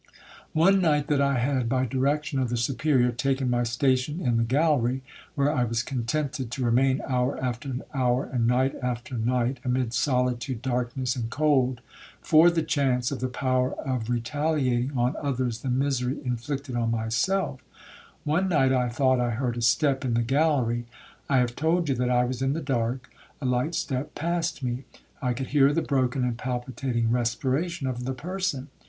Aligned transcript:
One 0.53 0.81
night 0.81 1.05
that 1.09 1.21
I 1.21 1.37
had, 1.37 1.69
by 1.69 1.85
direction 1.85 2.39
of 2.39 2.49
the 2.49 2.57
Superior, 2.57 3.11
taken 3.11 3.51
my 3.51 3.61
station 3.61 4.19
in 4.19 4.37
the 4.37 4.43
gallery, 4.43 5.03
(where 5.35 5.53
I 5.53 5.63
was 5.63 5.83
contented 5.83 6.49
to 6.49 6.65
remain 6.65 7.01
hour 7.07 7.37
after 7.39 7.71
hour, 7.93 8.23
and 8.25 8.47
night 8.47 8.73
after 8.81 9.13
night, 9.15 9.59
amid 9.63 9.93
solitude, 9.93 10.63
darkness, 10.63 11.15
and 11.15 11.29
cold, 11.29 11.81
for 12.19 12.49
the 12.49 12.63
chance 12.63 13.11
of 13.11 13.19
the 13.19 13.27
power 13.27 13.73
of 13.75 14.09
retaliating 14.09 14.97
on 14.97 15.15
others 15.21 15.59
the 15.61 15.69
misery 15.69 16.17
inflicted 16.25 16.75
on 16.75 16.89
myself)—One 16.89 18.49
night, 18.49 18.73
I 18.73 18.89
thought 18.89 19.19
I 19.19 19.29
heard 19.29 19.55
a 19.57 19.61
step 19.61 20.03
in 20.03 20.15
the 20.15 20.23
gallery—I 20.23 21.37
have 21.37 21.55
told 21.55 21.89
you 21.89 21.93
that 21.93 22.09
I 22.09 22.23
was 22.25 22.41
in 22.41 22.53
the 22.53 22.61
dark—a 22.63 23.45
light 23.45 23.75
step 23.75 24.15
passed 24.15 24.63
me. 24.63 24.85
I 25.21 25.33
could 25.35 25.49
hear 25.49 25.71
the 25.71 25.83
broken 25.83 26.23
and 26.23 26.39
palpitating 26.39 27.11
respiration 27.11 27.85
of 27.85 28.05
the 28.05 28.15
person. 28.15 28.69